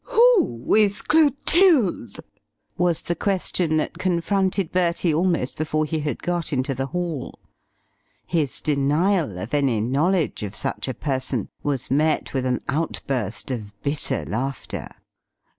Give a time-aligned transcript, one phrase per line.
[0.05, 2.21] "Who is Clotilde?"
[2.75, 7.37] was the question that confronted Bertie almost before he had got into the hall.
[8.25, 13.79] His denial of any knowledge of such a person was met with an outburst of
[13.83, 14.87] bitter laughter.